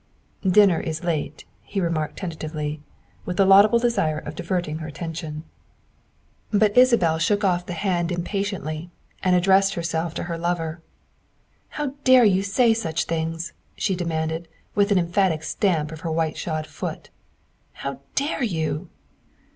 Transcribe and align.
"Dinner 0.41 0.79
is 0.79 1.03
late," 1.03 1.45
he 1.61 1.79
remarked 1.79 2.17
tentatively, 2.17 2.81
with 3.23 3.37
the 3.37 3.45
laudable 3.45 3.77
desire 3.77 4.17
of 4.17 4.33
diverting 4.33 4.79
her 4.79 4.87
attention. 4.87 5.43
200 5.43 5.43
THE 5.43 5.43
WIFE 5.43 6.53
OF 6.53 6.59
But 6.73 6.77
Isabel 6.81 7.17
shook 7.19 7.43
off 7.43 7.67
the 7.67 7.73
hand 7.73 8.11
impatiently 8.11 8.89
and 9.21 9.35
ad 9.35 9.43
dressed 9.43 9.75
herself 9.75 10.15
to 10.15 10.23
her 10.23 10.39
lover." 10.39 10.81
How 11.77 11.93
dare 12.03 12.25
you 12.25 12.41
say 12.41 12.73
such 12.73 13.03
things?" 13.03 13.53
she 13.75 13.93
demanded, 13.95 14.47
with 14.73 14.91
an 14.91 14.97
emphatic 14.97 15.43
stamp 15.43 15.91
of 15.91 15.99
her 15.99 16.11
white 16.11 16.35
shod 16.35 16.65
foot," 16.65 17.11
how 17.83 17.99
dare 18.15 18.41
you?" 18.41 18.89